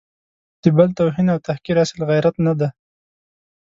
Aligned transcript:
د 0.61 0.63
بل 0.77 0.89
توهین 0.97 1.27
او 1.33 1.39
تحقیر 1.47 1.77
اصیل 1.83 2.01
غیرت 2.09 2.35
نه 2.45 2.53
دی. 2.59 2.69